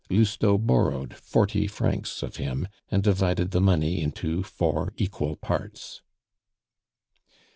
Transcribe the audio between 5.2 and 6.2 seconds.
parts.